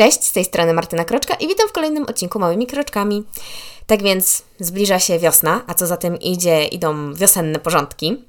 Cześć, 0.00 0.24
z 0.24 0.32
tej 0.32 0.44
strony 0.44 0.74
Martyna 0.74 1.04
Kroczka 1.04 1.34
i 1.34 1.48
witam 1.48 1.68
w 1.68 1.72
kolejnym 1.72 2.04
odcinku 2.04 2.38
Małymi 2.38 2.66
Kroczkami. 2.66 3.24
Tak 3.86 4.02
więc 4.02 4.42
zbliża 4.60 4.98
się 4.98 5.18
wiosna, 5.18 5.62
a 5.66 5.74
co 5.74 5.86
za 5.86 5.96
tym 5.96 6.20
idzie, 6.20 6.64
idą 6.64 7.14
wiosenne 7.14 7.58
porządki. 7.58 8.24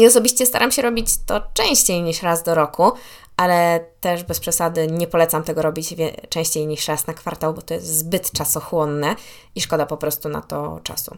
I 0.00 0.06
osobiście 0.06 0.46
staram 0.46 0.72
się 0.72 0.82
robić 0.82 1.08
to 1.26 1.42
częściej 1.54 2.02
niż 2.02 2.22
raz 2.22 2.42
do 2.42 2.54
roku, 2.54 2.92
ale 3.40 3.84
też 4.00 4.24
bez 4.24 4.40
przesady 4.40 4.86
nie 4.86 5.06
polecam 5.06 5.42
tego 5.42 5.62
robić 5.62 5.94
częściej 6.28 6.66
niż 6.66 6.88
raz 6.88 7.06
na 7.06 7.14
kwartał, 7.14 7.54
bo 7.54 7.62
to 7.62 7.74
jest 7.74 7.98
zbyt 7.98 8.32
czasochłonne 8.32 9.16
i 9.54 9.60
szkoda 9.60 9.86
po 9.86 9.96
prostu 9.96 10.28
na 10.28 10.40
to 10.40 10.80
czasu. 10.82 11.16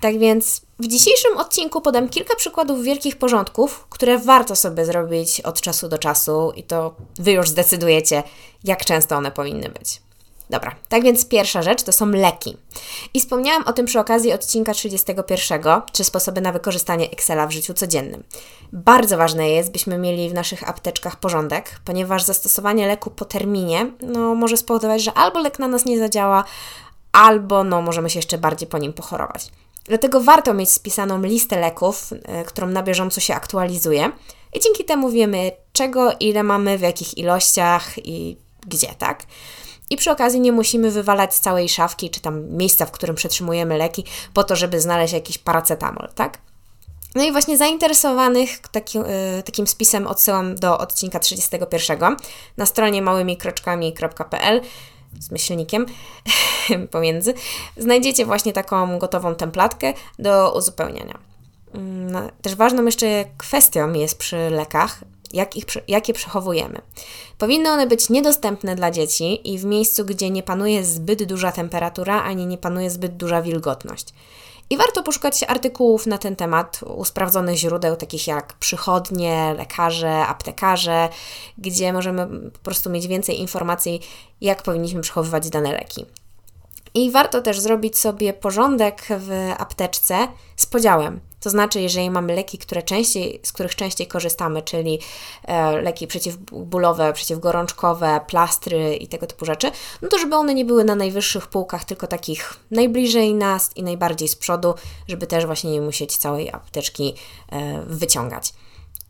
Tak 0.00 0.18
więc 0.18 0.60
w 0.78 0.86
dzisiejszym 0.86 1.38
odcinku 1.38 1.80
podam 1.80 2.08
kilka 2.08 2.36
przykładów 2.36 2.82
wielkich 2.82 3.16
porządków, 3.16 3.86
które 3.90 4.18
warto 4.18 4.56
sobie 4.56 4.84
zrobić 4.84 5.40
od 5.40 5.60
czasu 5.60 5.88
do 5.88 5.98
czasu 5.98 6.52
i 6.56 6.62
to 6.62 6.94
Wy 7.18 7.32
już 7.32 7.48
zdecydujecie, 7.48 8.22
jak 8.64 8.84
często 8.84 9.16
one 9.16 9.30
powinny 9.30 9.68
być. 9.68 10.00
Dobra, 10.50 10.74
tak 10.88 11.02
więc 11.02 11.28
pierwsza 11.28 11.62
rzecz 11.62 11.82
to 11.82 11.92
są 11.92 12.06
leki. 12.06 12.56
I 13.14 13.20
wspomniałam 13.20 13.62
o 13.64 13.72
tym 13.72 13.86
przy 13.86 14.00
okazji 14.00 14.32
odcinka 14.32 14.74
31, 14.74 15.62
czy 15.92 16.04
sposoby 16.04 16.40
na 16.40 16.52
wykorzystanie 16.52 17.10
Excela 17.10 17.46
w 17.46 17.52
życiu 17.52 17.74
codziennym. 17.74 18.24
Bardzo 18.72 19.16
ważne 19.16 19.50
jest, 19.50 19.72
byśmy 19.72 19.98
mieli 19.98 20.30
w 20.30 20.34
naszych 20.34 20.68
apteczkach 20.68 21.16
porządek, 21.16 21.80
ponieważ 21.84 22.22
zastosowanie 22.22 22.86
leku 22.86 23.10
po 23.10 23.24
terminie 23.24 23.90
no, 24.00 24.34
może 24.34 24.56
spowodować, 24.56 25.02
że 25.02 25.12
albo 25.12 25.40
lek 25.40 25.58
na 25.58 25.68
nas 25.68 25.84
nie 25.84 25.98
zadziała, 25.98 26.44
albo 27.12 27.64
no, 27.64 27.82
możemy 27.82 28.10
się 28.10 28.18
jeszcze 28.18 28.38
bardziej 28.38 28.68
po 28.68 28.78
nim 28.78 28.92
pochorować. 28.92 29.50
Dlatego 29.84 30.20
warto 30.20 30.54
mieć 30.54 30.70
spisaną 30.70 31.22
listę 31.22 31.60
leków, 31.60 32.12
y, 32.12 32.44
którą 32.44 32.66
na 32.66 32.82
bieżąco 32.82 33.20
się 33.20 33.34
aktualizuje 33.34 34.12
i 34.54 34.60
dzięki 34.60 34.84
temu 34.84 35.10
wiemy, 35.10 35.52
czego, 35.72 36.12
ile 36.20 36.42
mamy, 36.42 36.78
w 36.78 36.80
jakich 36.80 37.18
ilościach 37.18 38.06
i 38.06 38.36
gdzie, 38.66 38.94
tak? 38.98 39.22
I 39.90 39.96
przy 39.96 40.10
okazji 40.10 40.40
nie 40.40 40.52
musimy 40.52 40.90
wywalać 40.90 41.34
całej 41.34 41.68
szafki, 41.68 42.10
czy 42.10 42.20
tam 42.20 42.50
miejsca, 42.50 42.86
w 42.86 42.90
którym 42.90 43.16
przetrzymujemy 43.16 43.78
leki, 43.78 44.04
po 44.34 44.44
to, 44.44 44.56
żeby 44.56 44.80
znaleźć 44.80 45.14
jakiś 45.14 45.38
paracetamol, 45.38 46.08
tak? 46.14 46.38
No 47.14 47.24
i 47.24 47.32
właśnie 47.32 47.56
zainteresowanych 47.56 48.58
taki, 48.58 48.98
y, 48.98 49.02
takim 49.44 49.66
spisem 49.66 50.06
odsyłam 50.06 50.54
do 50.54 50.78
odcinka 50.78 51.18
31 51.18 52.16
na 52.56 52.66
stronie 52.66 53.02
małymikroczkami.pl 53.02 54.60
z 55.20 55.30
myślnikiem 55.30 55.86
pomiędzy. 56.90 57.34
Znajdziecie 57.76 58.26
właśnie 58.26 58.52
taką 58.52 58.98
gotową 58.98 59.34
templatkę 59.34 59.92
do 60.18 60.54
uzupełniania. 60.56 61.18
Mm, 61.74 62.10
no, 62.10 62.20
też 62.42 62.54
ważną 62.54 62.84
jeszcze 62.84 63.24
kwestią 63.38 63.92
jest 63.92 64.18
przy 64.18 64.50
lekach, 64.50 65.04
jak, 65.36 65.56
ich, 65.56 65.64
jak 65.88 66.08
je 66.08 66.14
przechowujemy. 66.14 66.78
Powinny 67.38 67.70
one 67.70 67.86
być 67.86 68.10
niedostępne 68.10 68.76
dla 68.76 68.90
dzieci 68.90 69.52
i 69.52 69.58
w 69.58 69.64
miejscu, 69.64 70.04
gdzie 70.04 70.30
nie 70.30 70.42
panuje 70.42 70.84
zbyt 70.84 71.24
duża 71.24 71.52
temperatura 71.52 72.22
ani 72.22 72.46
nie 72.46 72.58
panuje 72.58 72.90
zbyt 72.90 73.16
duża 73.16 73.42
wilgotność. 73.42 74.14
I 74.70 74.76
warto 74.76 75.02
poszukać 75.02 75.42
artykułów 75.42 76.06
na 76.06 76.18
ten 76.18 76.36
temat 76.36 76.80
u 76.82 77.04
sprawdzonych 77.04 77.56
źródeł, 77.56 77.96
takich 77.96 78.26
jak 78.26 78.52
przychodnie, 78.52 79.54
lekarze, 79.58 80.26
aptekarze, 80.26 81.08
gdzie 81.58 81.92
możemy 81.92 82.50
po 82.50 82.58
prostu 82.58 82.90
mieć 82.90 83.06
więcej 83.06 83.40
informacji, 83.40 84.00
jak 84.40 84.62
powinniśmy 84.62 85.00
przechowywać 85.00 85.50
dane 85.50 85.72
leki. 85.72 86.06
I 86.96 87.10
warto 87.10 87.42
też 87.42 87.60
zrobić 87.60 87.98
sobie 87.98 88.32
porządek 88.32 89.06
w 89.18 89.52
apteczce 89.58 90.28
z 90.56 90.66
podziałem. 90.66 91.20
To 91.40 91.50
znaczy, 91.50 91.80
jeżeli 91.80 92.10
mamy 92.10 92.34
leki, 92.34 92.58
które 92.58 92.82
częściej, 92.82 93.40
z 93.42 93.52
których 93.52 93.76
częściej 93.76 94.06
korzystamy, 94.06 94.62
czyli 94.62 94.98
e, 95.44 95.82
leki 95.82 96.06
przeciwbólowe, 96.06 97.12
przeciwgorączkowe, 97.12 98.20
plastry 98.26 98.96
i 98.96 99.08
tego 99.08 99.26
typu 99.26 99.44
rzeczy, 99.44 99.70
no 100.02 100.08
to 100.08 100.18
żeby 100.18 100.36
one 100.36 100.54
nie 100.54 100.64
były 100.64 100.84
na 100.84 100.94
najwyższych 100.94 101.46
półkach, 101.46 101.84
tylko 101.84 102.06
takich 102.06 102.54
najbliżej 102.70 103.34
nas 103.34 103.70
i 103.76 103.82
najbardziej 103.82 104.28
z 104.28 104.36
przodu, 104.36 104.74
żeby 105.08 105.26
też 105.26 105.46
właśnie 105.46 105.70
nie 105.70 105.80
musieć 105.80 106.16
całej 106.16 106.50
apteczki 106.50 107.14
e, 107.52 107.82
wyciągać. 107.86 108.52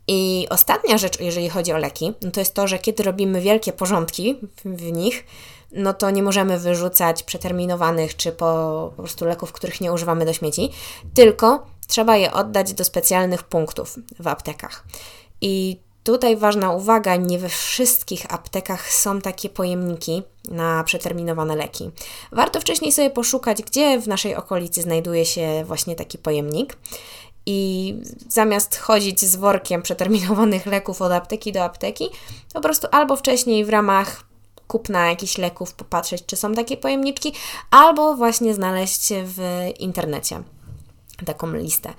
I 0.07 0.47
ostatnia 0.49 0.97
rzecz, 0.97 1.19
jeżeli 1.19 1.49
chodzi 1.49 1.73
o 1.73 1.77
leki, 1.77 2.13
no 2.21 2.31
to 2.31 2.39
jest 2.39 2.53
to, 2.53 2.67
że 2.67 2.79
kiedy 2.79 3.03
robimy 3.03 3.41
wielkie 3.41 3.73
porządki 3.73 4.35
w, 4.35 4.77
w 4.77 4.91
nich, 4.91 5.25
no 5.71 5.93
to 5.93 6.09
nie 6.09 6.23
możemy 6.23 6.59
wyrzucać 6.59 7.23
przeterminowanych 7.23 8.15
czy 8.15 8.31
po, 8.31 8.91
po 8.95 9.01
prostu 9.03 9.25
leków, 9.25 9.51
których 9.51 9.81
nie 9.81 9.93
używamy 9.93 10.25
do 10.25 10.33
śmieci, 10.33 10.69
tylko 11.13 11.65
trzeba 11.87 12.17
je 12.17 12.33
oddać 12.33 12.73
do 12.73 12.83
specjalnych 12.83 13.43
punktów 13.43 13.95
w 14.19 14.27
aptekach. 14.27 14.83
I 15.41 15.79
tutaj 16.03 16.37
ważna 16.37 16.71
uwaga, 16.71 17.15
nie 17.15 17.39
we 17.39 17.49
wszystkich 17.49 18.33
aptekach 18.33 18.93
są 18.93 19.21
takie 19.21 19.49
pojemniki 19.49 20.23
na 20.49 20.83
przeterminowane 20.83 21.55
leki. 21.55 21.91
Warto 22.31 22.61
wcześniej 22.61 22.91
sobie 22.91 23.09
poszukać, 23.09 23.63
gdzie 23.63 23.99
w 23.99 24.07
naszej 24.07 24.35
okolicy 24.35 24.81
znajduje 24.81 25.25
się 25.25 25.63
właśnie 25.65 25.95
taki 25.95 26.17
pojemnik. 26.17 26.77
I 27.45 27.95
zamiast 28.29 28.77
chodzić 28.77 29.21
z 29.21 29.35
workiem 29.35 29.81
przeterminowanych 29.81 30.65
leków 30.65 31.01
od 31.01 31.11
apteki 31.11 31.51
do 31.51 31.63
apteki, 31.63 32.09
po 32.53 32.61
prostu 32.61 32.87
albo 32.91 33.15
wcześniej 33.15 33.65
w 33.65 33.69
ramach 33.69 34.26
kupna 34.67 35.09
jakichś 35.09 35.37
leków 35.37 35.73
popatrzeć, 35.73 36.25
czy 36.25 36.35
są 36.35 36.53
takie 36.53 36.77
pojemniczki, 36.77 37.33
albo 37.71 38.15
właśnie 38.15 38.53
znaleźć 38.53 39.09
w 39.23 39.69
internecie 39.79 40.43
taką 41.25 41.53
listę. 41.53 41.93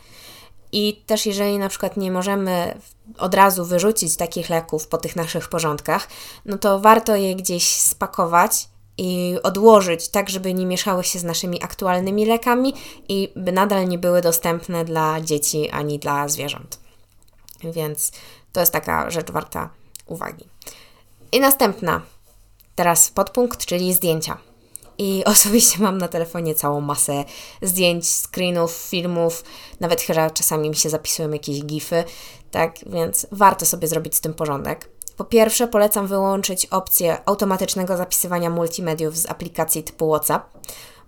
I 0.72 1.02
też 1.06 1.26
jeżeli 1.26 1.58
na 1.58 1.68
przykład 1.68 1.96
nie 1.96 2.12
możemy 2.12 2.78
od 3.18 3.34
razu 3.34 3.64
wyrzucić 3.64 4.16
takich 4.16 4.48
leków 4.48 4.88
po 4.88 4.98
tych 4.98 5.16
naszych 5.16 5.48
porządkach, 5.48 6.08
no 6.44 6.58
to 6.58 6.80
warto 6.80 7.16
je 7.16 7.36
gdzieś 7.36 7.80
spakować 7.80 8.68
i 8.98 9.36
odłożyć 9.42 10.08
tak, 10.08 10.30
żeby 10.30 10.54
nie 10.54 10.66
mieszały 10.66 11.04
się 11.04 11.18
z 11.18 11.24
naszymi 11.24 11.62
aktualnymi 11.62 12.26
lekami 12.26 12.74
i 13.08 13.32
by 13.36 13.52
nadal 13.52 13.88
nie 13.88 13.98
były 13.98 14.20
dostępne 14.20 14.84
dla 14.84 15.20
dzieci 15.20 15.70
ani 15.70 15.98
dla 15.98 16.28
zwierząt. 16.28 16.78
Więc 17.64 18.12
to 18.52 18.60
jest 18.60 18.72
taka 18.72 19.10
rzecz 19.10 19.30
warta 19.30 19.70
uwagi. 20.06 20.44
I 21.32 21.40
następna, 21.40 22.02
teraz 22.78 23.10
podpunkt, 23.10 23.66
czyli 23.66 23.94
zdjęcia. 23.94 24.38
I 24.98 25.24
osobiście 25.34 25.78
mam 25.78 25.98
na 25.98 26.08
telefonie 26.08 26.54
całą 26.54 26.80
masę 26.80 27.24
zdjęć, 27.62 28.08
screenów, 28.08 28.72
filmów, 28.72 29.44
nawet 29.80 30.00
chyba 30.00 30.30
czasami 30.30 30.68
mi 30.68 30.76
się 30.76 30.90
zapisują 30.90 31.30
jakieś 31.30 31.64
gify, 31.64 32.04
tak 32.50 32.74
więc 32.86 33.26
warto 33.32 33.66
sobie 33.66 33.88
zrobić 33.88 34.14
z 34.14 34.20
tym 34.20 34.34
porządek. 34.34 34.90
Po 35.16 35.24
pierwsze, 35.24 35.68
polecam 35.68 36.06
wyłączyć 36.06 36.66
opcję 36.66 37.18
automatycznego 37.26 37.96
zapisywania 37.96 38.50
multimediów 38.50 39.16
z 39.16 39.26
aplikacji 39.26 39.82
typu 39.82 40.10
WhatsApp, 40.10 40.58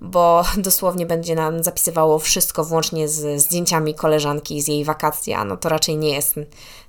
bo 0.00 0.44
dosłownie 0.56 1.06
będzie 1.06 1.34
nam 1.34 1.62
zapisywało 1.62 2.18
wszystko 2.18 2.64
włącznie 2.64 3.08
z 3.08 3.42
zdjęciami 3.42 3.94
koleżanki 3.94 4.62
z 4.62 4.68
jej 4.68 4.84
wakacji, 4.84 5.32
a 5.32 5.44
no 5.44 5.56
to 5.56 5.68
raczej 5.68 5.96
nie 5.96 6.10
jest 6.14 6.34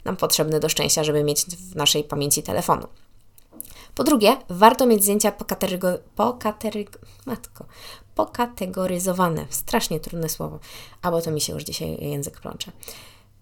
nam 0.05 0.17
potrzebne 0.17 0.59
do 0.59 0.69
szczęścia, 0.69 1.03
żeby 1.03 1.23
mieć 1.23 1.45
w 1.45 1.75
naszej 1.75 2.03
pamięci 2.03 2.43
telefonu. 2.43 2.87
Po 4.01 4.05
drugie, 4.05 4.37
warto 4.49 4.85
mieć 4.85 5.03
zdjęcia 5.03 5.31
pokaterygo, 5.31 5.87
pokaterygo, 6.15 6.99
matko, 7.25 7.65
pokategoryzowane. 8.15 9.45
Strasznie 9.49 9.99
trudne 9.99 10.29
słowo, 10.29 10.59
albo 11.01 11.21
to 11.21 11.31
mi 11.31 11.41
się 11.41 11.53
już 11.53 11.63
dzisiaj 11.63 11.97
język 12.09 12.39
plącze. 12.39 12.71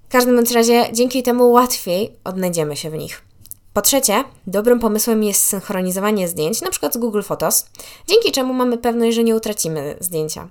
W 0.09 0.12
każdym 0.12 0.44
razie 0.56 0.90
dzięki 0.94 1.24
temu 1.24 1.52
łatwiej 1.52 2.16
odnajdziemy 2.24 2.75
się 2.75 2.90
w 2.90 2.94
nich. 2.94 3.22
Po 3.74 3.81
trzecie, 3.81 4.24
dobrym 4.48 4.80
pomysłem 4.80 5.24
jest 5.24 5.42
synchronizowanie 5.46 6.28
zdjęć, 6.28 6.62
na 6.62 6.69
przykład 6.69 6.94
z 6.94 6.98
Google 6.98 7.22
Photos, 7.22 7.66
dzięki 8.08 8.31
czemu 8.31 8.53
mamy 8.53 8.78
pewność, 8.78 9.16
że 9.16 9.24
nie 9.24 9.36
utracimy 9.36 9.96
zdjęcia 10.00 10.48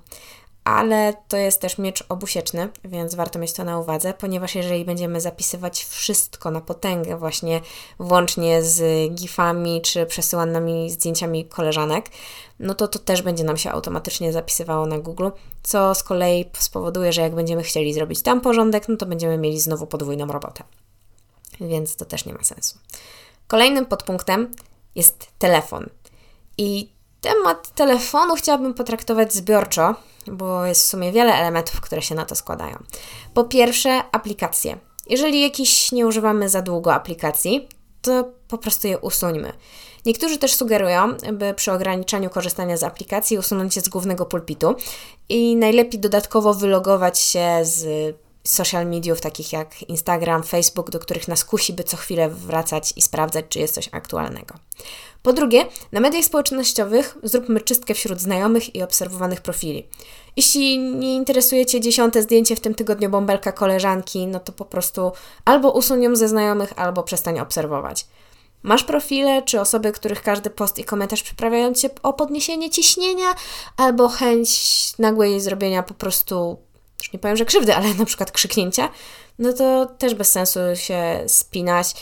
ale 0.69 1.15
to 1.29 1.37
jest 1.37 1.61
też 1.61 1.79
miecz 1.79 2.05
obusieczny, 2.09 2.69
więc 2.85 3.15
warto 3.15 3.39
mieć 3.39 3.53
to 3.53 3.65
na 3.65 3.79
uwadze, 3.79 4.15
ponieważ 4.15 4.55
jeżeli 4.55 4.85
będziemy 4.85 5.21
zapisywać 5.21 5.85
wszystko 5.85 6.51
na 6.51 6.61
potęgę, 6.61 7.17
właśnie 7.17 7.61
włącznie 7.99 8.63
z 8.63 9.11
gifami 9.15 9.83
czy 9.83 10.07
przesyłanymi 10.07 10.91
zdjęciami 10.91 11.45
koleżanek, 11.45 12.11
no 12.59 12.75
to 12.75 12.89
to 12.89 12.99
też 12.99 13.23
będzie 13.23 13.45
nam 13.45 13.57
się 13.57 13.71
automatycznie 13.71 14.33
zapisywało 14.33 14.87
na 14.87 14.99
Google, 14.99 15.29
co 15.63 15.95
z 15.95 16.03
kolei 16.03 16.45
spowoduje, 16.59 17.13
że 17.13 17.23
jak 17.23 17.35
będziemy 17.35 17.63
chcieli 17.63 17.95
zrobić 17.95 18.23
tam 18.23 18.41
porządek, 18.41 18.89
no 18.89 18.97
to 18.97 19.07
będziemy 19.07 19.39
mieli 19.39 19.61
znowu 19.61 19.87
podwójną 19.87 20.27
robotę. 20.27 20.65
Więc 21.61 21.97
to 21.97 22.05
też 22.05 22.25
nie 22.25 22.33
ma 22.33 22.45
sensu. 22.45 22.79
Kolejnym 23.47 23.87
podpunktem 23.87 24.55
jest 24.95 25.29
telefon. 25.39 25.89
I 26.59 26.98
temat 27.21 27.69
telefonu 27.75 28.35
chciałabym 28.35 28.75
potraktować 28.75 29.35
zbiorczo, 29.35 29.95
bo 30.27 30.65
jest 30.65 30.83
w 30.83 30.87
sumie 30.87 31.13
wiele 31.13 31.35
elementów, 31.35 31.81
które 31.81 32.03
się 32.03 32.15
na 32.15 32.25
to 32.25 32.35
składają. 32.35 32.79
Po 33.35 33.45
pierwsze, 33.45 34.03
aplikacje. 34.13 34.79
Jeżeli 35.07 35.41
jakiś 35.41 35.93
nie 35.93 36.07
używamy 36.07 36.49
za 36.49 36.63
długo 36.63 36.95
aplikacji, 36.95 37.69
to 38.03 38.25
po 38.49 38.59
prostu 38.59 38.89
je 38.89 38.99
usuńmy. 38.99 39.53
Niektórzy 40.07 40.39
też 40.39 40.55
sugerują, 40.55 41.15
by 41.33 41.55
przy 41.55 41.73
ograniczaniu 41.73 42.31
korzystania 42.31 42.77
z 42.77 42.83
aplikacji 42.83 43.39
usunąć 43.39 43.77
je 43.77 43.83
z 43.83 43.89
głównego 43.89 44.27
pulpitu 44.27 44.75
i 45.29 45.57
najlepiej 45.57 46.01
dodatkowo 46.01 46.55
wylogować 46.55 47.19
się 47.19 47.59
z 47.63 47.87
social 48.51 48.87
mediów 48.87 49.21
takich 49.21 49.53
jak 49.53 49.83
Instagram, 49.83 50.43
Facebook, 50.43 50.91
do 50.91 50.99
których 50.99 51.29
nas 51.29 51.45
kusi, 51.45 51.73
by 51.73 51.85
co 51.85 51.97
chwilę 51.97 52.29
wracać 52.29 52.93
i 52.97 53.03
sprawdzać, 53.03 53.45
czy 53.49 53.59
jest 53.59 53.75
coś 53.75 53.89
aktualnego. 53.93 54.55
Po 55.23 55.33
drugie, 55.33 55.67
na 55.93 56.01
mediach 56.01 56.25
społecznościowych 56.25 57.17
zróbmy 57.23 57.61
czystkę 57.61 57.95
wśród 57.95 58.21
znajomych 58.21 58.75
i 58.75 58.83
obserwowanych 58.83 59.41
profili. 59.41 59.89
Jeśli 60.37 60.79
nie 60.79 61.17
interesuje 61.17 61.67
Cię 61.67 61.81
dziesiąte 61.81 62.23
zdjęcie 62.23 62.57
w 62.57 62.61
tym 62.61 62.75
tygodniu 62.75 63.11
bąbelka 63.11 63.53
koleżanki, 63.53 64.27
no 64.27 64.41
to 64.41 64.53
po 64.53 64.65
prostu 64.65 65.13
albo 65.45 65.71
usuń 65.71 66.03
ją 66.03 66.17
ze 66.17 66.29
znajomych, 66.29 66.73
albo 66.77 67.03
przestań 67.03 67.41
obserwować. 67.41 68.07
Masz 68.63 68.85
profile 68.85 69.43
czy 69.43 69.61
osoby, 69.61 69.93
których 69.93 70.23
każdy 70.23 70.51
post 70.51 70.79
i 70.79 70.85
komentarz 70.85 71.23
przyprawiają 71.23 71.75
Cię 71.75 71.91
o 72.03 72.13
podniesienie 72.13 72.71
ciśnienia 72.71 73.35
albo 73.77 74.09
chęć 74.09 74.49
nagłej 74.99 75.41
zrobienia 75.41 75.83
po 75.83 75.95
prostu, 75.95 76.59
już 76.99 77.13
nie 77.13 77.19
powiem, 77.19 77.37
że 77.37 77.45
krzywdy, 77.45 77.75
ale 77.75 77.95
na 77.95 78.05
przykład 78.05 78.33
krzyknięcia, 78.33 78.89
no 79.39 79.53
to 79.53 79.87
też 79.87 80.15
bez 80.15 80.33
sensu 80.33 80.61
się 80.75 81.25
spinać, 81.27 81.95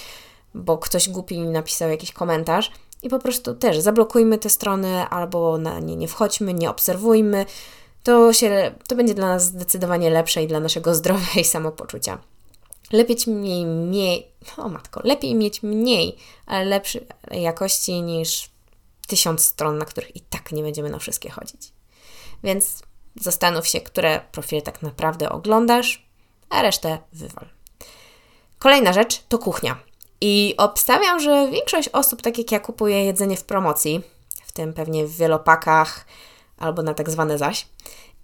bo 0.55 0.79
ktoś 0.79 1.09
głupi 1.09 1.39
napisał 1.39 1.91
jakiś 1.91 2.13
komentarz. 2.13 2.71
I 3.03 3.09
po 3.09 3.19
prostu 3.19 3.55
też 3.55 3.79
zablokujmy 3.79 4.39
te 4.39 4.51
strony 4.51 5.09
albo 5.09 5.59
na 5.59 5.81
nie 5.81 5.97
nie 5.97 6.09
wchodźmy, 6.09 6.55
nie 6.55 6.71
obserwujmy. 6.71 7.47
To, 8.03 8.33
się, 8.33 8.75
to 8.89 8.97
będzie 8.97 9.15
dla 9.15 9.27
nas 9.27 9.45
zdecydowanie 9.45 10.11
lepsze 10.11 10.43
i 10.43 10.47
dla 10.47 10.61
naszego 10.61 10.95
zdrowia 10.95 11.41
i 11.41 11.45
samopoczucia. 11.45 12.19
Lepiej 12.93 13.17
mieć 13.17 13.27
mniej, 13.67 14.27
o 14.57 14.69
matko, 14.69 15.01
lepiej 15.05 15.35
mieć 15.35 15.63
mniej, 15.63 16.17
ale 16.47 16.65
lepszej 16.65 17.07
jakości 17.31 18.03
niż 18.03 18.51
tysiąc 19.07 19.45
stron, 19.45 19.79
na 19.79 19.85
których 19.85 20.17
i 20.17 20.21
tak 20.21 20.53
nie 20.53 20.63
będziemy 20.63 20.91
na 20.91 20.99
wszystkie 20.99 21.31
chodzić. 21.31 21.73
Więc 22.45 22.83
zastanów 23.21 23.67
się, 23.67 23.81
które 23.81 24.21
profile 24.33 24.63
tak 24.63 24.83
naprawdę 24.83 25.31
oglądasz, 25.31 26.07
a 26.51 26.63
resztę 26.63 26.99
wywal. 27.13 27.47
Kolejna 28.59 28.93
rzecz 28.93 29.23
to 29.29 29.39
kuchnia. 29.39 29.77
I 30.21 30.55
obstawiam, 30.59 31.21
że 31.21 31.49
większość 31.51 31.89
osób, 31.89 32.23
tak 32.23 32.39
jak 32.39 32.53
ja, 32.53 32.61
kupuje 32.61 33.05
jedzenie 33.05 33.37
w 33.37 33.45
promocji, 33.45 34.03
w 34.47 34.53
tym 34.53 34.73
pewnie 34.73 35.07
w 35.07 35.17
wielopakach 35.17 36.07
albo 36.59 36.83
na 36.83 36.95
tak 36.95 37.11
zwane 37.11 37.39
zaś. 37.39 37.67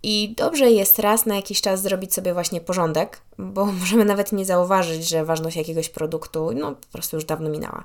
I 0.03 0.35
dobrze 0.37 0.71
jest 0.71 0.99
raz 0.99 1.27
na 1.27 1.37
jakiś 1.37 1.61
czas 1.61 1.83
zrobić 1.83 2.15
sobie 2.15 2.35
właśnie 2.35 2.61
porządek, 2.61 3.21
bo 3.39 3.67
możemy 3.81 4.05
nawet 4.05 4.33
nie 4.33 4.45
zauważyć, 4.45 5.09
że 5.09 5.25
ważność 5.25 5.57
jakiegoś 5.57 5.89
produktu 5.89 6.51
no 6.55 6.73
po 6.73 6.87
prostu 6.93 7.17
już 7.17 7.25
dawno 7.25 7.51
minęła. 7.51 7.85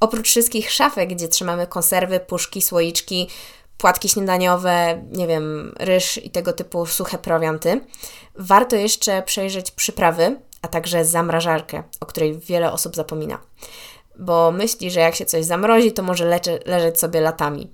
Oprócz 0.00 0.28
wszystkich 0.28 0.72
szafek, 0.72 1.08
gdzie 1.08 1.28
trzymamy 1.28 1.66
konserwy, 1.66 2.20
puszki, 2.20 2.62
słoiczki, 2.62 3.28
płatki 3.78 4.08
śniadaniowe, 4.08 5.02
nie 5.10 5.26
wiem, 5.26 5.74
ryż 5.78 6.24
i 6.24 6.30
tego 6.30 6.52
typu 6.52 6.86
suche 6.86 7.18
prowianty, 7.18 7.80
warto 8.34 8.76
jeszcze 8.76 9.22
przejrzeć 9.22 9.70
przyprawy, 9.70 10.40
a 10.62 10.68
także 10.68 11.04
zamrażarkę, 11.04 11.82
o 12.00 12.06
której 12.06 12.38
wiele 12.38 12.72
osób 12.72 12.96
zapomina. 12.96 13.38
Bo 14.18 14.50
myśli, 14.50 14.90
że 14.90 15.00
jak 15.00 15.14
się 15.14 15.26
coś 15.26 15.44
zamrozi, 15.44 15.92
to 15.92 16.02
może 16.02 16.24
leczy, 16.24 16.60
leżeć 16.66 17.00
sobie 17.00 17.20
latami. 17.20 17.70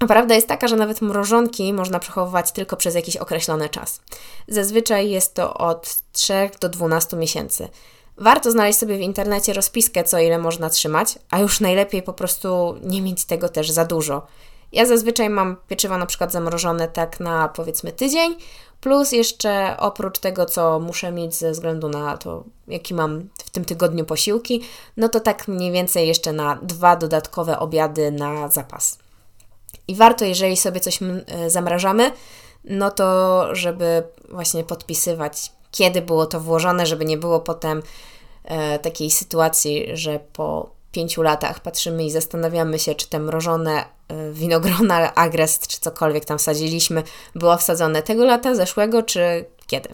A 0.00 0.06
prawda 0.06 0.34
jest 0.34 0.48
taka, 0.48 0.68
że 0.68 0.76
nawet 0.76 1.02
mrożonki 1.02 1.72
można 1.72 1.98
przechowywać 1.98 2.52
tylko 2.52 2.76
przez 2.76 2.94
jakiś 2.94 3.16
określony 3.16 3.68
czas. 3.68 4.00
Zazwyczaj 4.48 5.10
jest 5.10 5.34
to 5.34 5.54
od 5.54 5.96
3 6.12 6.50
do 6.60 6.68
12 6.68 7.16
miesięcy. 7.16 7.68
Warto 8.16 8.50
znaleźć 8.50 8.78
sobie 8.78 8.96
w 8.96 9.00
internecie 9.00 9.52
rozpiskę, 9.52 10.04
co 10.04 10.18
ile 10.18 10.38
można 10.38 10.70
trzymać, 10.70 11.18
a 11.30 11.38
już 11.38 11.60
najlepiej 11.60 12.02
po 12.02 12.12
prostu 12.12 12.76
nie 12.82 13.02
mieć 13.02 13.24
tego 13.24 13.48
też 13.48 13.70
za 13.70 13.84
dużo. 13.84 14.26
Ja 14.74 14.86
zazwyczaj 14.86 15.30
mam 15.30 15.56
pieczywo 15.68 15.98
na 15.98 16.06
przykład 16.06 16.32
zamrożone 16.32 16.88
tak 16.88 17.20
na 17.20 17.48
powiedzmy 17.48 17.92
tydzień, 17.92 18.34
plus 18.80 19.12
jeszcze 19.12 19.76
oprócz 19.78 20.18
tego, 20.18 20.46
co 20.46 20.80
muszę 20.80 21.12
mieć 21.12 21.34
ze 21.34 21.50
względu 21.50 21.88
na 21.88 22.16
to, 22.16 22.44
jaki 22.68 22.94
mam 22.94 23.28
w 23.44 23.50
tym 23.50 23.64
tygodniu 23.64 24.04
posiłki, 24.04 24.62
no 24.96 25.08
to 25.08 25.20
tak 25.20 25.48
mniej 25.48 25.72
więcej 25.72 26.08
jeszcze 26.08 26.32
na 26.32 26.58
dwa 26.62 26.96
dodatkowe 26.96 27.58
obiady 27.58 28.10
na 28.10 28.48
zapas. 28.48 28.98
I 29.88 29.94
warto, 29.94 30.24
jeżeli 30.24 30.56
sobie 30.56 30.80
coś 30.80 31.00
e, 31.02 31.50
zamrażamy, 31.50 32.12
no 32.64 32.90
to 32.90 33.48
żeby 33.54 34.02
właśnie 34.30 34.64
podpisywać, 34.64 35.52
kiedy 35.70 36.02
było 36.02 36.26
to 36.26 36.40
włożone, 36.40 36.86
żeby 36.86 37.04
nie 37.04 37.18
było 37.18 37.40
potem 37.40 37.82
e, 38.44 38.78
takiej 38.78 39.10
sytuacji, 39.10 39.86
że 39.92 40.20
po 40.32 40.70
pięciu 40.94 41.22
latach 41.22 41.60
patrzymy 41.60 42.04
i 42.04 42.10
zastanawiamy 42.10 42.78
się, 42.78 42.94
czy 42.94 43.08
te 43.08 43.18
mrożone 43.18 43.84
e, 44.08 44.32
winogrona, 44.32 45.14
agrest, 45.14 45.66
czy 45.66 45.80
cokolwiek 45.80 46.24
tam 46.24 46.38
sadziliśmy, 46.38 47.02
było 47.34 47.56
wsadzone 47.56 48.02
tego 48.02 48.24
lata, 48.24 48.54
zeszłego, 48.54 49.02
czy 49.02 49.44
kiedy. 49.66 49.88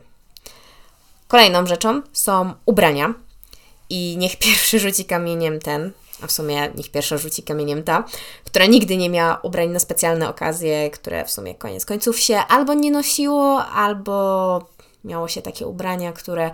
Kolejną 1.28 1.66
rzeczą 1.66 2.02
są 2.12 2.52
ubrania. 2.66 3.14
I 3.90 4.16
niech 4.18 4.36
pierwszy 4.36 4.78
rzuci 4.78 5.04
kamieniem 5.04 5.58
ten, 5.58 5.92
a 6.22 6.26
w 6.26 6.32
sumie 6.32 6.70
niech 6.74 6.90
pierwsza 6.90 7.16
rzuci 7.18 7.42
kamieniem 7.42 7.82
ta, 7.82 8.04
która 8.44 8.66
nigdy 8.66 8.96
nie 8.96 9.10
miała 9.10 9.40
ubrań 9.42 9.68
na 9.68 9.78
specjalne 9.78 10.28
okazje, 10.28 10.90
które 10.90 11.24
w 11.24 11.30
sumie 11.30 11.54
koniec 11.54 11.84
końców 11.86 12.18
się 12.18 12.36
albo 12.36 12.74
nie 12.74 12.90
nosiło, 12.90 13.64
albo 13.64 14.68
miało 15.04 15.28
się 15.28 15.42
takie 15.42 15.66
ubrania, 15.66 16.12
które 16.12 16.50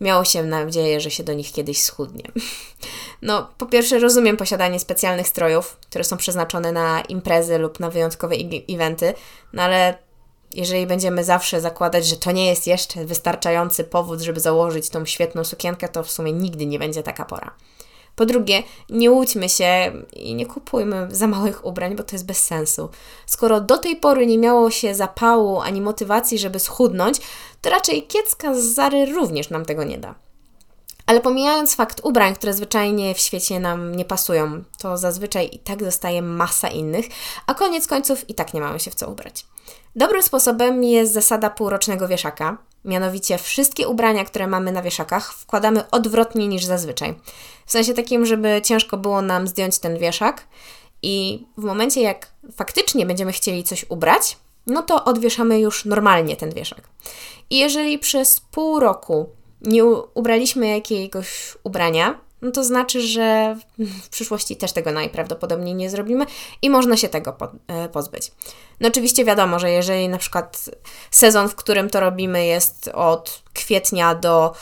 miało 0.00 0.24
się 0.24 0.42
nadzieję, 0.42 1.00
że 1.00 1.10
się 1.10 1.24
do 1.24 1.34
nich 1.34 1.52
kiedyś 1.52 1.82
schudnie. 1.82 2.24
No, 3.22 3.48
po 3.58 3.66
pierwsze, 3.66 3.98
rozumiem 3.98 4.36
posiadanie 4.36 4.80
specjalnych 4.80 5.28
strojów, 5.28 5.76
które 5.76 6.04
są 6.04 6.16
przeznaczone 6.16 6.72
na 6.72 7.00
imprezy 7.00 7.58
lub 7.58 7.80
na 7.80 7.90
wyjątkowe 7.90 8.36
eventy, 8.70 9.14
no 9.52 9.62
ale 9.62 9.98
jeżeli 10.52 10.86
będziemy 10.86 11.24
zawsze 11.24 11.60
zakładać, 11.60 12.06
że 12.06 12.16
to 12.16 12.32
nie 12.32 12.46
jest 12.46 12.66
jeszcze 12.66 13.04
wystarczający 13.04 13.84
powód, 13.84 14.20
żeby 14.20 14.40
założyć 14.40 14.90
tą 14.90 15.06
świetną 15.06 15.44
sukienkę, 15.44 15.88
to 15.88 16.02
w 16.02 16.10
sumie 16.10 16.32
nigdy 16.32 16.66
nie 16.66 16.78
będzie 16.78 17.02
taka 17.02 17.24
pora. 17.24 17.54
Po 18.16 18.26
drugie, 18.26 18.62
nie 18.90 19.10
łudźmy 19.10 19.48
się 19.48 19.92
i 20.12 20.34
nie 20.34 20.46
kupujmy 20.46 21.08
za 21.10 21.26
małych 21.26 21.64
ubrań, 21.64 21.96
bo 21.96 22.02
to 22.02 22.14
jest 22.14 22.26
bez 22.26 22.44
sensu. 22.44 22.88
Skoro 23.26 23.60
do 23.60 23.78
tej 23.78 23.96
pory 23.96 24.26
nie 24.26 24.38
miało 24.38 24.70
się 24.70 24.94
zapału 24.94 25.60
ani 25.60 25.80
motywacji, 25.80 26.38
żeby 26.38 26.58
schudnąć, 26.58 27.18
to 27.60 27.70
raczej 27.70 28.06
kiecka 28.06 28.54
z 28.54 28.58
Zary 28.58 29.06
również 29.06 29.50
nam 29.50 29.64
tego 29.64 29.84
nie 29.84 29.98
da. 29.98 30.14
Ale 31.06 31.20
pomijając 31.20 31.74
fakt 31.74 32.00
ubrań, 32.04 32.34
które 32.34 32.54
zwyczajnie 32.54 33.14
w 33.14 33.18
świecie 33.18 33.60
nam 33.60 33.94
nie 33.94 34.04
pasują, 34.04 34.62
to 34.78 34.96
zazwyczaj 34.96 35.48
i 35.52 35.58
tak 35.58 35.84
zostaje 35.84 36.22
masa 36.22 36.68
innych, 36.68 37.06
a 37.46 37.54
koniec 37.54 37.86
końców 37.86 38.30
i 38.30 38.34
tak 38.34 38.54
nie 38.54 38.60
mamy 38.60 38.80
się 38.80 38.90
w 38.90 38.94
co 38.94 39.10
ubrać. 39.10 39.46
Dobrym 39.96 40.22
sposobem 40.22 40.84
jest 40.84 41.12
zasada 41.12 41.50
półrocznego 41.50 42.08
wieszaka. 42.08 42.58
Mianowicie 42.84 43.38
wszystkie 43.38 43.88
ubrania, 43.88 44.24
które 44.24 44.46
mamy 44.46 44.72
na 44.72 44.82
wieszakach, 44.82 45.34
wkładamy 45.34 45.90
odwrotnie 45.90 46.48
niż 46.48 46.64
zazwyczaj. 46.64 47.14
W 47.66 47.72
sensie 47.72 47.94
takim, 47.94 48.26
żeby 48.26 48.60
ciężko 48.64 48.96
było 48.96 49.22
nam 49.22 49.48
zdjąć 49.48 49.78
ten 49.78 49.98
wieszak 49.98 50.46
i 51.02 51.46
w 51.58 51.64
momencie, 51.64 52.02
jak 52.02 52.28
faktycznie 52.56 53.06
będziemy 53.06 53.32
chcieli 53.32 53.64
coś 53.64 53.86
ubrać, 53.88 54.36
no 54.66 54.82
to 54.82 55.04
odwieszamy 55.04 55.60
już 55.60 55.84
normalnie 55.84 56.36
ten 56.36 56.54
wieszak. 56.54 56.88
I 57.50 57.58
jeżeli 57.58 57.98
przez 57.98 58.40
pół 58.40 58.80
roku 58.80 59.28
nie 59.60 59.84
ubraliśmy 59.84 60.68
jakiegoś 60.68 61.56
ubrania, 61.64 62.20
no 62.42 62.50
to 62.50 62.64
znaczy, 62.64 63.00
że 63.02 63.56
w 63.78 64.08
przyszłości 64.08 64.56
też 64.56 64.72
tego 64.72 64.92
najprawdopodobniej 64.92 65.74
nie 65.74 65.90
zrobimy 65.90 66.26
i 66.62 66.70
można 66.70 66.96
się 66.96 67.08
tego 67.08 67.36
e, 67.68 67.88
pozbyć. 67.88 68.32
No 68.80 68.88
oczywiście 68.88 69.24
wiadomo, 69.24 69.58
że 69.58 69.70
jeżeli 69.70 70.08
na 70.08 70.18
przykład 70.18 70.70
sezon, 71.10 71.48
w 71.48 71.54
którym 71.54 71.90
to 71.90 72.00
robimy 72.00 72.46
jest 72.46 72.88
od 72.88 73.42
kwietnia 73.54 74.14
do 74.14 74.54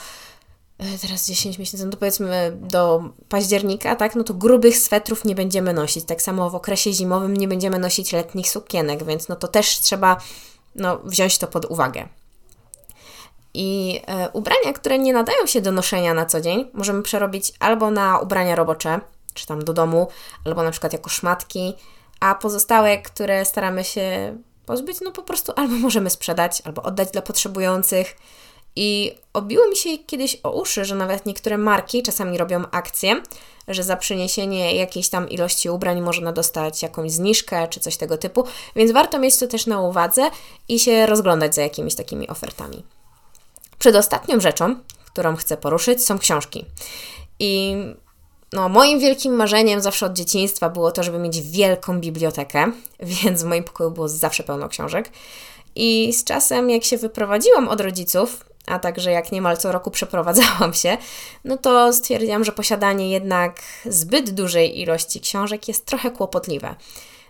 e, 0.77 0.97
teraz 1.01 1.27
10 1.27 1.59
miesięcy, 1.59 1.85
no 1.85 1.91
to 1.91 1.97
powiedzmy 1.97 2.57
do 2.61 3.03
października, 3.29 3.95
tak, 3.95 4.15
no 4.15 4.23
to 4.23 4.33
grubych 4.33 4.77
swetrów 4.77 5.25
nie 5.25 5.35
będziemy 5.35 5.73
nosić. 5.73 6.05
Tak 6.05 6.21
samo 6.21 6.49
w 6.49 6.55
okresie 6.55 6.93
zimowym 6.93 7.37
nie 7.37 7.47
będziemy 7.47 7.79
nosić 7.79 8.13
letnich 8.13 8.49
sukienek, 8.49 9.03
więc 9.03 9.27
no 9.27 9.35
to 9.35 9.47
też 9.47 9.79
trzeba 9.79 10.17
no, 10.75 10.99
wziąć 11.05 11.37
to 11.37 11.47
pod 11.47 11.65
uwagę. 11.65 12.07
I 13.55 14.01
e, 14.07 14.29
ubrania, 14.33 14.73
które 14.73 14.99
nie 14.99 15.13
nadają 15.13 15.45
się 15.45 15.61
do 15.61 15.71
noszenia 15.71 16.13
na 16.13 16.25
co 16.25 16.41
dzień, 16.41 16.67
możemy 16.73 17.01
przerobić 17.01 17.53
albo 17.59 17.91
na 17.91 18.19
ubrania 18.19 18.55
robocze, 18.55 18.99
czy 19.33 19.47
tam 19.47 19.63
do 19.63 19.73
domu, 19.73 20.07
albo 20.45 20.63
na 20.63 20.71
przykład 20.71 20.93
jako 20.93 21.09
szmatki, 21.09 21.73
a 22.19 22.35
pozostałe, 22.35 22.97
które 22.97 23.45
staramy 23.45 23.83
się 23.83 24.37
pozbyć, 24.65 25.01
no 25.01 25.11
po 25.11 25.21
prostu 25.21 25.53
albo 25.55 25.75
możemy 25.75 26.09
sprzedać, 26.09 26.61
albo 26.65 26.83
oddać 26.83 27.11
dla 27.11 27.21
potrzebujących. 27.21 28.17
I 28.75 29.15
obiło 29.33 29.67
mi 29.67 29.75
się 29.75 29.97
kiedyś 29.97 30.37
o 30.43 30.51
uszy, 30.51 30.85
że 30.85 30.95
nawet 30.95 31.25
niektóre 31.25 31.57
marki 31.57 32.03
czasami 32.03 32.37
robią 32.37 32.63
akcje, 32.71 33.21
że 33.67 33.83
za 33.83 33.97
przyniesienie 33.97 34.75
jakiejś 34.75 35.09
tam 35.09 35.29
ilości 35.29 35.69
ubrań 35.69 36.01
można 36.01 36.31
dostać 36.31 36.81
jakąś 36.81 37.11
zniżkę 37.11 37.67
czy 37.67 37.79
coś 37.79 37.97
tego 37.97 38.17
typu, 38.17 38.43
więc 38.75 38.91
warto 38.91 39.19
mieć 39.19 39.37
to 39.39 39.47
też 39.47 39.65
na 39.65 39.81
uwadze 39.81 40.29
i 40.69 40.79
się 40.79 41.05
rozglądać 41.05 41.55
za 41.55 41.61
jakimiś 41.61 41.95
takimi 41.95 42.27
ofertami. 42.27 42.83
Przedostatnią 43.79 44.39
rzeczą, 44.39 44.75
którą 45.05 45.35
chcę 45.35 45.57
poruszyć, 45.57 46.05
są 46.05 46.19
książki. 46.19 46.65
I 47.39 47.75
no, 48.53 48.69
moim 48.69 48.99
wielkim 48.99 49.33
marzeniem 49.33 49.81
zawsze 49.81 50.05
od 50.05 50.13
dzieciństwa 50.13 50.69
było 50.69 50.91
to, 50.91 51.03
żeby 51.03 51.19
mieć 51.19 51.41
wielką 51.41 51.99
bibliotekę, 51.99 52.71
więc 53.21 53.43
w 53.43 53.45
moim 53.45 53.63
pokoju 53.63 53.91
było 53.91 54.09
zawsze 54.09 54.43
pełno 54.43 54.69
książek. 54.69 55.09
I 55.75 56.13
z 56.13 56.23
czasem, 56.23 56.69
jak 56.69 56.83
się 56.83 56.97
wyprowadziłam 56.97 57.67
od 57.67 57.81
rodziców 57.81 58.45
a 58.67 58.79
także 58.79 59.11
jak 59.11 59.31
niemal 59.31 59.57
co 59.57 59.71
roku 59.71 59.91
przeprowadzałam 59.91 60.73
się, 60.73 60.97
no 61.43 61.57
to 61.57 61.93
stwierdziłam, 61.93 62.43
że 62.43 62.51
posiadanie 62.51 63.09
jednak 63.09 63.61
zbyt 63.85 64.29
dużej 64.29 64.79
ilości 64.81 65.21
książek 65.21 65.67
jest 65.67 65.85
trochę 65.85 66.11
kłopotliwe. 66.11 66.75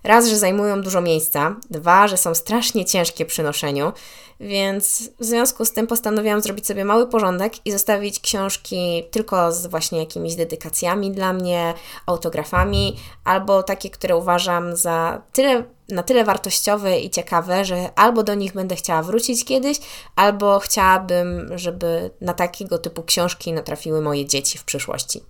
Raz, 0.05 0.27
że 0.27 0.38
zajmują 0.38 0.81
dużo 0.81 1.01
miejsca, 1.01 1.55
dwa, 1.69 2.07
że 2.07 2.17
są 2.17 2.35
strasznie 2.35 2.85
ciężkie 2.85 3.25
przy 3.25 3.43
noszeniu, 3.43 3.93
więc 4.39 5.09
w 5.19 5.25
związku 5.25 5.65
z 5.65 5.71
tym 5.71 5.88
postanowiłam 5.88 6.41
zrobić 6.41 6.67
sobie 6.67 6.85
mały 6.85 7.07
porządek 7.07 7.65
i 7.65 7.71
zostawić 7.71 8.19
książki 8.19 9.03
tylko 9.12 9.51
z 9.51 9.67
właśnie 9.67 10.00
jakimiś 10.00 10.35
dedykacjami 10.35 11.12
dla 11.12 11.33
mnie, 11.33 11.74
autografami, 12.05 12.97
albo 13.24 13.63
takie, 13.63 13.89
które 13.89 14.17
uważam 14.17 14.75
za 14.75 15.21
tyle, 15.33 15.63
na 15.89 16.03
tyle 16.03 16.24
wartościowe 16.24 17.00
i 17.00 17.09
ciekawe, 17.09 17.65
że 17.65 17.89
albo 17.95 18.24
do 18.24 18.33
nich 18.33 18.53
będę 18.53 18.75
chciała 18.75 19.03
wrócić 19.03 19.45
kiedyś, 19.45 19.77
albo 20.15 20.59
chciałabym, 20.59 21.57
żeby 21.57 22.12
na 22.21 22.33
takiego 22.33 22.77
typu 22.77 23.03
książki 23.03 23.53
natrafiły 23.53 24.01
moje 24.01 24.25
dzieci 24.25 24.57
w 24.57 24.63
przyszłości. 24.63 25.24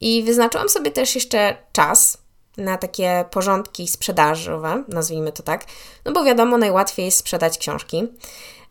I 0.00 0.22
wyznaczyłam 0.22 0.68
sobie 0.68 0.90
też 0.90 1.14
jeszcze 1.14 1.56
czas, 1.72 2.23
na 2.56 2.78
takie 2.78 3.24
porządki 3.30 3.88
sprzedażowe, 3.88 4.84
nazwijmy 4.88 5.32
to 5.32 5.42
tak, 5.42 5.64
no 6.04 6.12
bo 6.12 6.24
wiadomo, 6.24 6.58
najłatwiej 6.58 7.06
jest 7.06 7.18
sprzedać 7.18 7.58
książki, 7.58 8.08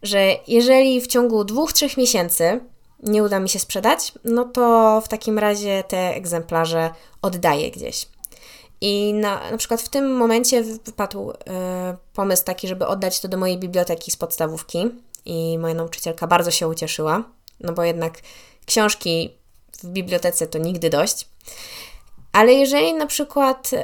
że 0.04 0.36
jeżeli 0.48 1.02
w 1.02 1.08
ciągu 1.08 1.44
dwóch, 1.44 1.74
trzech 1.74 1.98
miesięcy 1.98 2.60
nie 3.04 3.24
uda 3.24 3.40
mi 3.40 3.50
się 3.50 3.60
sprzedać, 3.60 4.12
no 4.26 4.46
to 4.46 5.02
w 5.06 5.08
takim 5.08 5.40
razie 5.40 5.84
te 5.88 6.16
egzemplarze 6.16 6.90
oddaję 7.22 7.72
gdzieś. 7.72 8.08
I 8.82 9.14
na, 9.14 9.52
na 9.52 9.58
przykład 9.58 9.82
w 9.82 9.90
tym 9.90 10.16
momencie 10.16 10.64
wypadł 10.64 11.32
y, 11.32 11.36
pomysł 12.14 12.44
taki, 12.44 12.68
żeby 12.68 12.88
oddać 12.88 13.20
to 13.20 13.28
do 13.28 13.38
mojej 13.38 13.58
biblioteki 13.58 14.12
z 14.12 14.18
podstawówki 14.18 14.90
i 15.26 15.58
moja 15.58 15.74
nauczycielka 15.74 16.28
bardzo 16.28 16.52
się 16.52 16.68
ucieszyła, 16.68 17.24
no 17.60 17.74
bo 17.74 17.84
jednak 17.84 18.22
książki 18.66 19.34
w 19.84 19.88
bibliotece 19.88 20.48
to 20.48 20.58
nigdy 20.58 20.90
dość. 20.90 21.28
Ale 22.34 22.54
jeżeli 22.54 22.94
na 22.94 23.06
przykład 23.06 23.74
y, 23.74 23.78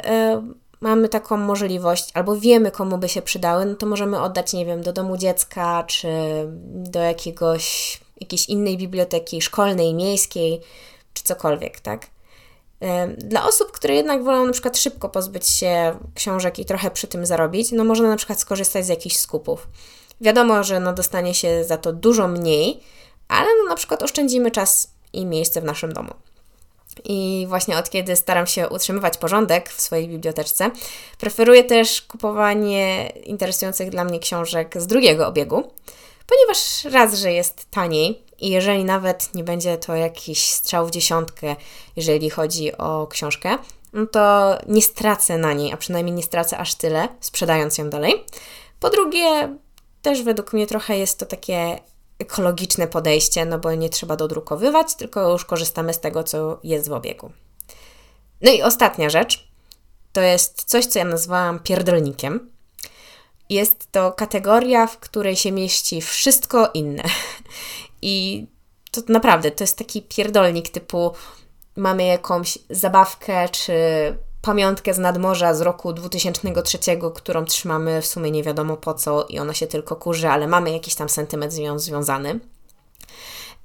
mamy 0.81 1.09
taką 1.09 1.37
możliwość, 1.37 2.11
albo 2.13 2.35
wiemy, 2.35 2.71
komu 2.71 2.97
by 2.97 3.09
się 3.09 3.21
przydały, 3.21 3.65
no 3.65 3.75
to 3.75 3.85
możemy 3.85 4.21
oddać, 4.21 4.53
nie 4.53 4.65
wiem, 4.65 4.81
do 4.81 4.93
domu 4.93 5.17
dziecka, 5.17 5.83
czy 5.83 6.07
do 6.65 6.99
jakiegoś, 6.99 7.99
jakiejś 8.21 8.49
innej 8.49 8.77
biblioteki 8.77 9.41
szkolnej, 9.41 9.93
miejskiej, 9.93 10.61
czy 11.13 11.23
cokolwiek, 11.23 11.79
tak? 11.79 12.07
Dla 13.17 13.47
osób, 13.47 13.71
które 13.71 13.95
jednak 13.95 14.23
wolą 14.23 14.45
na 14.45 14.51
przykład 14.53 14.77
szybko 14.77 15.09
pozbyć 15.09 15.47
się 15.47 15.99
książek 16.15 16.59
i 16.59 16.65
trochę 16.65 16.91
przy 16.91 17.07
tym 17.07 17.25
zarobić, 17.25 17.71
no 17.71 17.83
można 17.83 18.09
na 18.09 18.15
przykład 18.15 18.39
skorzystać 18.39 18.85
z 18.85 18.89
jakichś 18.89 19.15
skupów. 19.15 19.67
Wiadomo, 20.21 20.63
że 20.63 20.79
no 20.79 20.93
dostanie 20.93 21.33
się 21.33 21.63
za 21.63 21.77
to 21.77 21.93
dużo 21.93 22.27
mniej, 22.27 22.79
ale 23.27 23.47
no 23.63 23.69
na 23.69 23.75
przykład 23.75 24.03
oszczędzimy 24.03 24.51
czas 24.51 24.93
i 25.13 25.25
miejsce 25.25 25.61
w 25.61 25.63
naszym 25.63 25.93
domu. 25.93 26.13
I 27.03 27.45
właśnie 27.49 27.77
od 27.77 27.89
kiedy 27.89 28.15
staram 28.15 28.47
się 28.47 28.69
utrzymywać 28.69 29.17
porządek 29.17 29.69
w 29.69 29.81
swojej 29.81 30.07
biblioteczce, 30.07 30.71
preferuję 31.17 31.63
też 31.63 32.01
kupowanie 32.01 33.07
interesujących 33.23 33.89
dla 33.89 34.03
mnie 34.03 34.19
książek 34.19 34.81
z 34.81 34.87
drugiego 34.87 35.27
obiegu, 35.27 35.71
ponieważ 36.27 36.85
raz, 36.85 37.13
że 37.13 37.31
jest 37.31 37.71
taniej 37.71 38.23
i 38.39 38.49
jeżeli 38.49 38.85
nawet 38.85 39.33
nie 39.35 39.43
będzie 39.43 39.77
to 39.77 39.95
jakiś 39.95 40.51
strzał 40.51 40.87
w 40.87 40.91
dziesiątkę, 40.91 41.55
jeżeli 41.95 42.29
chodzi 42.29 42.77
o 42.77 43.07
książkę, 43.07 43.57
no 43.93 44.05
to 44.05 44.57
nie 44.67 44.81
stracę 44.81 45.37
na 45.37 45.53
niej, 45.53 45.73
a 45.73 45.77
przynajmniej 45.77 46.15
nie 46.15 46.23
stracę 46.23 46.57
aż 46.57 46.75
tyle, 46.75 47.07
sprzedając 47.19 47.77
ją 47.77 47.89
dalej. 47.89 48.23
Po 48.79 48.89
drugie, 48.89 49.55
też 50.01 50.23
według 50.23 50.53
mnie 50.53 50.67
trochę 50.67 50.97
jest 50.97 51.19
to 51.19 51.25
takie 51.25 51.79
ekologiczne 52.19 52.87
podejście, 52.87 53.45
no 53.45 53.59
bo 53.59 53.73
nie 53.73 53.89
trzeba 53.89 54.15
dodrukowywać, 54.15 54.95
tylko 54.95 55.31
już 55.31 55.45
korzystamy 55.45 55.93
z 55.93 55.99
tego, 55.99 56.23
co 56.23 56.59
jest 56.63 56.89
w 56.89 56.93
obiegu. 56.93 57.31
No 58.41 58.51
i 58.51 58.61
ostatnia 58.61 59.09
rzecz 59.09 59.49
to 60.13 60.21
jest 60.21 60.63
coś, 60.63 60.85
co 60.85 60.99
ja 60.99 61.05
nazwałam 61.05 61.59
pierdolnikiem. 61.59 62.49
Jest 63.49 63.91
to 63.91 64.11
kategoria, 64.11 64.87
w 64.87 64.99
której 64.99 65.35
się 65.35 65.51
mieści 65.51 66.01
wszystko 66.01 66.69
inne. 66.73 67.03
I 68.01 68.47
to 68.91 69.01
naprawdę 69.09 69.51
to 69.51 69.63
jest 69.63 69.77
taki 69.77 70.01
pierdolnik 70.01 70.69
typu 70.69 71.13
mamy 71.75 72.05
jakąś 72.05 72.57
zabawkę 72.69 73.49
czy 73.49 73.73
pamiątkę 74.41 74.93
z 74.93 74.97
nadmorza 74.97 75.53
z 75.53 75.61
roku 75.61 75.93
2003, 75.93 76.79
którą 77.15 77.45
trzymamy 77.45 78.01
w 78.01 78.05
sumie 78.05 78.31
nie 78.31 78.43
wiadomo 78.43 78.77
po 78.77 78.93
co 78.93 79.25
i 79.25 79.39
ona 79.39 79.53
się 79.53 79.67
tylko 79.67 79.95
kurzy, 79.95 80.29
ale 80.29 80.47
mamy 80.47 80.71
jakiś 80.71 80.95
tam 80.95 81.09
sentyment 81.09 81.53
z 81.53 81.57
nią 81.57 81.79
związany. 81.79 82.39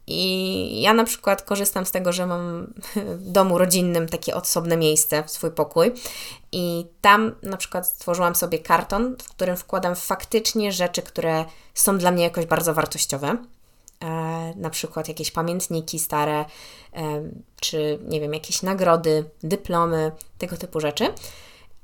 I 0.07 0.81
ja 0.83 0.95
na 0.95 1.05
przykład 1.05 1.43
korzystam 1.43 1.87
z 1.87 1.91
tego, 1.91 2.13
że 2.13 2.27
mam 2.27 2.75
w 2.97 3.31
domu 3.31 3.59
rodzinnym 3.59 4.09
takie 4.09 4.35
osobne 4.35 4.77
miejsce, 4.77 5.23
swój 5.27 5.51
pokój. 5.51 5.93
I 6.53 6.87
tam 7.01 7.35
na 7.43 7.57
przykład 7.57 7.87
stworzyłam 7.87 8.35
sobie 8.35 8.59
karton, 8.59 9.17
w 9.23 9.29
którym 9.29 9.57
wkładam 9.57 9.97
faktycznie 9.97 10.73
rzeczy, 10.73 11.03
które 11.03 11.45
są 11.75 11.99
dla 11.99 12.11
mnie 12.11 12.23
jakoś 12.25 12.47
bardzo 12.47 12.75
wartościowe. 12.75 13.37
E, 14.05 14.53
na 14.57 14.71
przykład 14.71 15.09
jakieś 15.09 15.31
pamiętniki 15.31 15.99
stare, 15.99 16.45
e, 16.95 17.23
czy 17.61 17.99
nie 18.09 18.21
wiem, 18.21 18.35
jakieś 18.35 18.63
nagrody, 18.63 19.25
dyplomy, 19.43 20.13
tego 20.39 20.57
typu 20.57 20.81
rzeczy. 20.81 21.15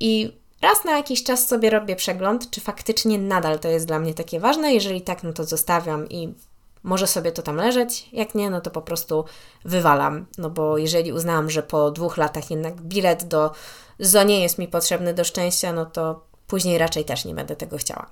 I 0.00 0.32
raz 0.62 0.84
na 0.84 0.96
jakiś 0.96 1.24
czas 1.24 1.48
sobie 1.48 1.70
robię 1.70 1.96
przegląd, 1.96 2.50
czy 2.50 2.60
faktycznie 2.60 3.18
nadal 3.18 3.58
to 3.58 3.68
jest 3.68 3.86
dla 3.86 3.98
mnie 3.98 4.14
takie 4.14 4.40
ważne. 4.40 4.74
Jeżeli 4.74 5.00
tak, 5.00 5.22
no 5.22 5.32
to 5.32 5.44
zostawiam 5.44 6.08
i 6.08 6.34
może 6.82 7.06
sobie 7.06 7.32
to 7.32 7.42
tam 7.42 7.56
leżeć. 7.56 8.08
Jak 8.12 8.34
nie, 8.34 8.50
no 8.50 8.60
to 8.60 8.70
po 8.70 8.82
prostu 8.82 9.24
wywalam. 9.64 10.26
No 10.38 10.50
bo 10.50 10.78
jeżeli 10.78 11.12
uznałam, 11.12 11.50
że 11.50 11.62
po 11.62 11.90
dwóch 11.90 12.16
latach 12.16 12.50
jednak 12.50 12.80
bilet 12.80 13.24
do 13.24 13.50
ZO 13.98 14.22
nie 14.22 14.42
jest 14.42 14.58
mi 14.58 14.68
potrzebny 14.68 15.14
do 15.14 15.24
szczęścia, 15.24 15.72
no 15.72 15.86
to 15.86 16.24
później 16.46 16.78
raczej 16.78 17.04
też 17.04 17.24
nie 17.24 17.34
będę 17.34 17.56
tego 17.56 17.78
chciała. 17.78 18.06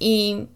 I 0.00 0.46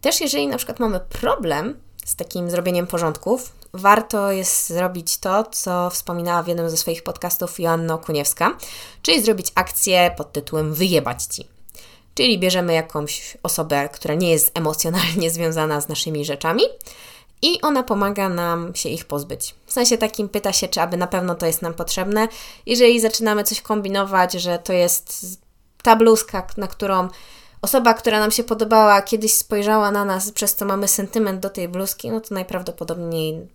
też 0.00 0.20
jeżeli 0.20 0.46
na 0.46 0.56
przykład 0.56 0.80
mamy 0.80 1.00
problem 1.00 1.80
z 2.04 2.16
takim 2.16 2.50
zrobieniem 2.50 2.86
porządków, 2.86 3.52
warto 3.72 4.32
jest 4.32 4.68
zrobić 4.68 5.18
to, 5.18 5.44
co 5.44 5.90
wspominała 5.90 6.42
w 6.42 6.48
jednym 6.48 6.70
ze 6.70 6.76
swoich 6.76 7.02
podcastów 7.02 7.60
Joanna 7.60 7.94
Okuniewska, 7.94 8.56
czyli 9.02 9.22
zrobić 9.22 9.52
akcję 9.54 10.14
pod 10.16 10.32
tytułem 10.32 10.74
Wyjebać 10.74 11.24
Ci. 11.24 11.44
Czyli 12.14 12.38
bierzemy 12.38 12.72
jakąś 12.72 13.36
osobę, 13.42 13.88
która 13.88 14.14
nie 14.14 14.30
jest 14.30 14.58
emocjonalnie 14.58 15.30
związana 15.36 15.80
z 15.80 15.88
naszymi 15.88 16.24
rzeczami 16.24 16.62
i 17.42 17.60
ona 17.60 17.82
pomaga 17.82 18.28
nam 18.28 18.74
się 18.74 18.88
ich 18.88 19.04
pozbyć. 19.04 19.54
W 19.66 19.72
sensie 19.72 19.98
takim 19.98 20.28
pyta 20.28 20.52
się, 20.52 20.68
czy 20.68 20.80
aby 20.80 20.96
na 20.96 21.06
pewno 21.06 21.34
to 21.34 21.46
jest 21.46 21.62
nam 21.62 21.74
potrzebne. 21.74 22.28
Jeżeli 22.66 23.00
zaczynamy 23.00 23.44
coś 23.44 23.60
kombinować, 23.60 24.32
że 24.32 24.58
to 24.58 24.72
jest 24.72 25.26
ta 25.82 25.96
bluzka, 25.96 26.46
na 26.56 26.66
którą 26.66 27.08
osoba, 27.62 27.94
która 27.94 28.20
nam 28.20 28.30
się 28.30 28.44
podobała, 28.44 29.02
kiedyś 29.02 29.34
spojrzała 29.34 29.90
na 29.90 30.04
nas, 30.04 30.32
przez 30.32 30.54
co 30.54 30.64
mamy 30.64 30.88
sentyment 30.88 31.40
do 31.40 31.50
tej 31.50 31.68
bluzki, 31.68 32.10
no 32.10 32.20
to 32.20 32.34
najprawdopodobniej 32.34 33.48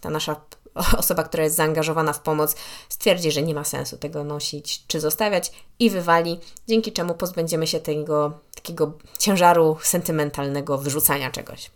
ta 0.00 0.10
nasza 0.10 0.36
osoba, 0.98 1.22
która 1.22 1.44
jest 1.44 1.56
zaangażowana 1.56 2.12
w 2.12 2.20
pomoc, 2.20 2.56
stwierdzi, 2.88 3.32
że 3.32 3.42
nie 3.42 3.54
ma 3.54 3.64
sensu 3.64 3.96
tego 3.96 4.24
nosić 4.24 4.86
czy 4.86 5.00
zostawiać 5.00 5.52
i 5.78 5.90
wywali, 5.90 6.40
dzięki 6.68 6.92
czemu 6.92 7.14
pozbędziemy 7.14 7.66
się 7.66 7.80
tego 7.80 8.32
takiego 8.54 8.92
ciężaru 9.18 9.76
sentymentalnego 9.82 10.78
wyrzucania 10.78 11.30
czegoś. 11.30 11.70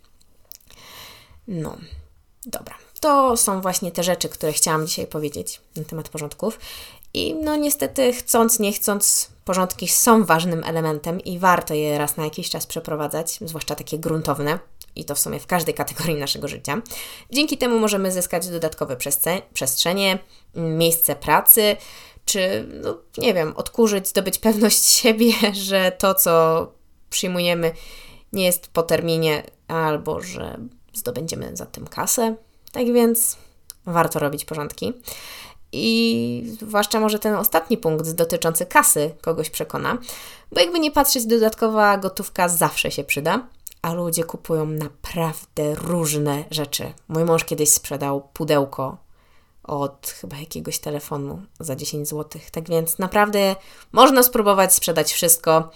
No, 1.47 1.77
dobra. 2.45 2.75
To 2.99 3.37
są 3.37 3.61
właśnie 3.61 3.91
te 3.91 4.03
rzeczy, 4.03 4.29
które 4.29 4.53
chciałam 4.53 4.87
dzisiaj 4.87 5.07
powiedzieć 5.07 5.61
na 5.75 5.83
temat 5.83 6.09
porządków. 6.09 6.59
I 7.13 7.35
no 7.35 7.55
niestety, 7.55 8.13
chcąc, 8.13 8.59
nie 8.59 8.73
chcąc, 8.73 9.29
porządki 9.47 9.87
są 9.87 10.25
ważnym 10.25 10.63
elementem 10.63 11.21
i 11.21 11.39
warto 11.39 11.73
je 11.73 11.97
raz 11.97 12.17
na 12.17 12.23
jakiś 12.23 12.49
czas 12.49 12.65
przeprowadzać, 12.65 13.39
zwłaszcza 13.41 13.75
takie 13.75 13.99
gruntowne, 13.99 14.59
i 14.95 15.05
to 15.05 15.15
w 15.15 15.19
sumie 15.19 15.39
w 15.39 15.47
każdej 15.47 15.73
kategorii 15.73 16.15
naszego 16.15 16.47
życia. 16.47 16.81
Dzięki 17.31 17.57
temu 17.57 17.79
możemy 17.79 18.11
zyskać 18.11 18.47
dodatkowe 18.47 18.97
przestrzenie, 19.53 20.19
miejsce 20.55 21.15
pracy, 21.15 21.75
czy, 22.25 22.67
no, 22.83 22.97
nie 23.17 23.33
wiem, 23.33 23.53
odkurzyć, 23.55 24.07
zdobyć 24.07 24.39
pewność 24.39 24.83
siebie, 24.99 25.33
że 25.53 25.91
to, 25.91 26.13
co 26.13 26.67
przyjmujemy, 27.09 27.71
nie 28.33 28.45
jest 28.45 28.67
po 28.67 28.83
terminie, 28.83 29.43
albo 29.67 30.21
że 30.21 30.57
zdobędziemy 30.93 31.51
za 31.53 31.65
tym 31.65 31.87
kasę. 31.87 32.35
Tak 32.71 32.93
więc 32.93 33.37
warto 33.85 34.19
robić 34.19 34.45
porządki. 34.45 34.93
I 35.71 36.55
zwłaszcza 36.61 36.99
może 36.99 37.19
ten 37.19 37.35
ostatni 37.35 37.77
punkt 37.77 38.11
dotyczący 38.11 38.65
kasy 38.65 39.11
kogoś 39.21 39.49
przekona, 39.49 39.97
bo 40.51 40.59
jakby 40.59 40.79
nie 40.79 40.91
patrzeć, 40.91 41.25
dodatkowa 41.25 41.97
gotówka 41.97 42.49
zawsze 42.49 42.91
się 42.91 43.03
przyda, 43.03 43.47
a 43.81 43.93
ludzie 43.93 44.23
kupują 44.23 44.65
naprawdę 44.65 45.75
różne 45.75 46.43
rzeczy. 46.51 46.93
Mój 47.07 47.23
mąż 47.25 47.45
kiedyś 47.45 47.69
sprzedał 47.69 48.29
pudełko 48.33 48.97
od 49.63 50.07
chyba 50.21 50.37
jakiegoś 50.37 50.79
telefonu 50.79 51.41
za 51.59 51.75
10 51.75 52.09
zł. 52.09 52.41
Tak 52.51 52.69
więc 52.69 52.99
naprawdę 52.99 53.55
można 53.91 54.23
spróbować 54.23 54.73
sprzedać 54.73 55.13
wszystko. 55.13 55.71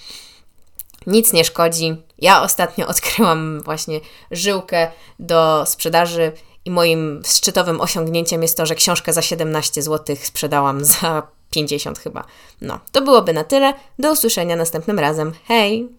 Nic 1.07 1.33
nie 1.33 1.45
szkodzi. 1.45 1.95
Ja 2.17 2.41
ostatnio 2.41 2.87
odkryłam 2.93 3.61
właśnie 3.61 3.99
żyłkę 4.31 4.91
do 5.19 5.65
sprzedaży 5.65 6.31
i 6.65 6.71
moim 6.71 7.21
szczytowym 7.25 7.81
osiągnięciem 7.81 8.41
jest 8.41 8.57
to, 8.57 8.65
że 8.65 8.75
książkę 8.75 9.13
za 9.13 9.21
17 9.21 9.81
zł 9.81 10.15
sprzedałam 10.23 10.85
za 10.85 11.27
50 11.51 11.99
chyba. 11.99 12.23
No, 12.61 12.79
to 12.91 13.01
byłoby 13.01 13.33
na 13.33 13.43
tyle. 13.43 13.73
Do 13.99 14.11
usłyszenia 14.11 14.55
następnym 14.55 14.99
razem. 14.99 15.31
Hej! 15.45 15.89